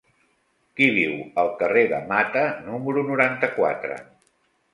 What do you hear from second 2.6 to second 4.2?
número noranta-quatre?